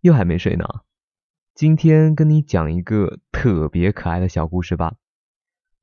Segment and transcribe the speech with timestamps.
[0.00, 0.64] 又还没睡呢，
[1.54, 4.94] 今天跟你讲一个特别可爱的小故事吧。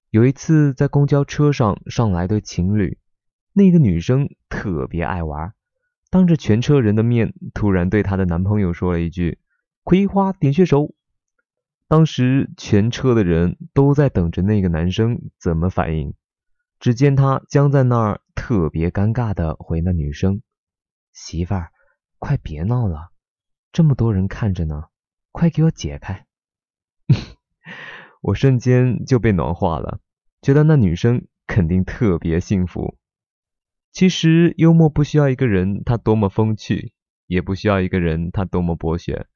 [0.10, 2.98] 有一次在公交车上上来对情侣，
[3.54, 5.54] 那个女生特别爱玩，
[6.10, 9.38] 当着全车人的面突然对她的男朋友说了一句
[9.84, 10.96] “葵花点穴手”。
[11.88, 16.16] 当时全车的人都在等着那个男生怎么反应，
[16.80, 20.42] 只见他僵在那儿，特别尴尬的回那女生
[21.14, 21.70] ：“媳妇儿，
[22.18, 23.12] 快别闹了。”
[23.78, 24.86] 这么多人看着呢，
[25.32, 26.26] 快给我解开！
[28.24, 30.00] 我瞬间就被暖化了，
[30.42, 32.98] 觉得那女生肯定特别幸福。
[33.92, 36.92] 其实幽默不需要一个人他多么风趣，
[37.28, 39.28] 也不需要一个人他多么博学，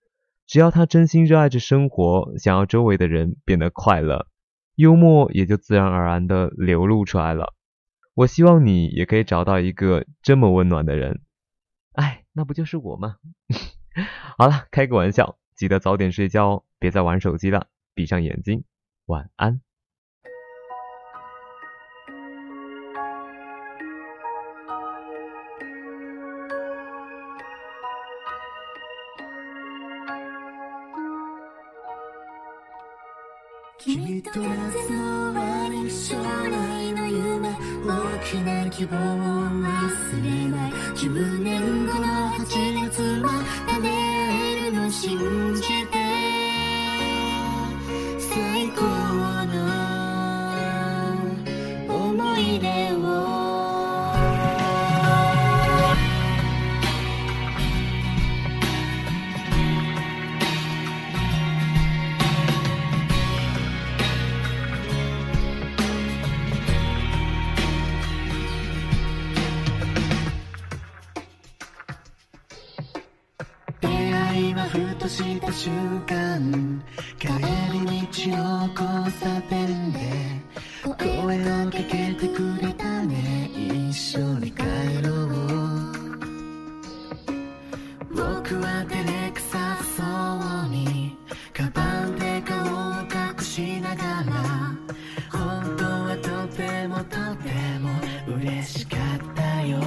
[0.47, 4.25] 只要他真心热爱着生活，想要周围的人变得快乐，
[4.73, 7.53] 幽默也就自然而然的流露出来了。
[8.15, 11.21] 我希望你也可以找到一个这么温暖的人。
[11.93, 13.17] 哎，那不就是我吗？
[14.37, 18.63] 好了，开个玩笑，记得早点睡觉哦，别再玩手机了，闭上眼睛，
[19.07, 19.61] 晚安。
[44.91, 45.17] 心
[45.61, 45.80] 间。
[75.01, 75.71] とした瞬
[76.01, 76.83] 間
[77.17, 78.31] 帰り道の交
[79.11, 79.99] 差点で
[80.83, 83.49] 声をかけてくれたね
[83.89, 84.61] 一緒に帰
[85.03, 85.27] ろう
[88.11, 88.21] 僕
[88.61, 89.77] は照れくさ
[90.61, 91.17] そうに
[91.51, 92.93] カバンで顔を
[93.39, 94.25] 隠しながら
[95.31, 96.17] 本当は
[96.47, 97.17] とてもとて
[98.29, 99.79] も嬉しかったよ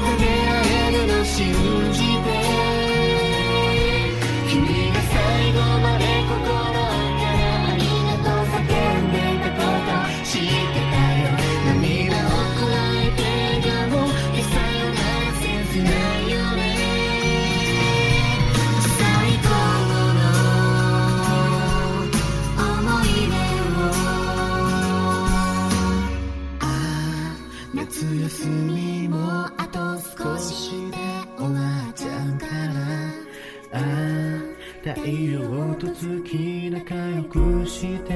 [34.95, 38.15] 太陽と月仲良くして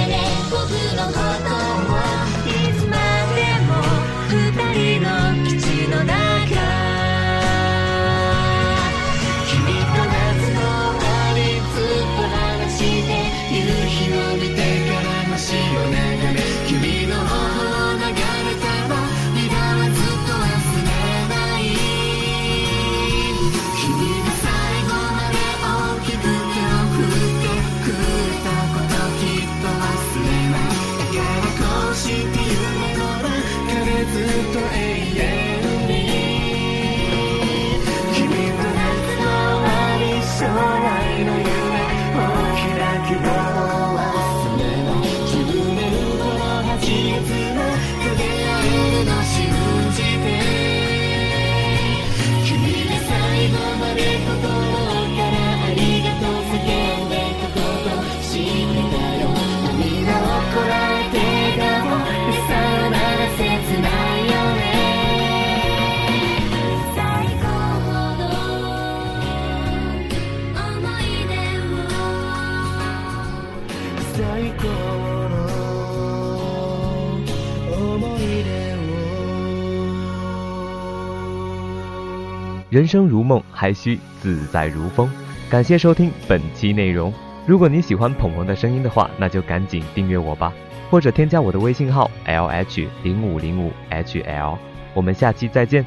[82.69, 85.09] 人生如梦，还需自在如风。
[85.49, 87.13] 感谢收听本期内容。
[87.45, 90.51] 如果你喜欢鹏鹏的声音的话，那就赶紧订阅我吧，
[90.89, 94.57] 或者添加我的微信号 l h 零五零五 h l。
[94.93, 95.85] 我们下期再见。